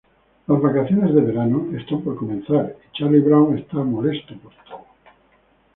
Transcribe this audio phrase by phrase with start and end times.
[0.47, 4.85] Las vacaciones de verano están por comenzar, y Charlie Brown está molesto por todo.